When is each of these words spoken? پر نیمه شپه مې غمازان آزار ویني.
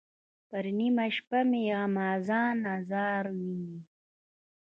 پر 0.49 0.65
نیمه 0.77 1.07
شپه 1.15 1.39
مې 1.49 1.63
غمازان 1.79 2.57
آزار 2.75 3.23
ویني. 3.37 3.77